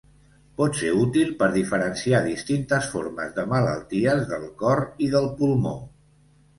[0.61, 5.81] Pot ser útil per diferenciar distintes formes de malalties del cor i del pulmó.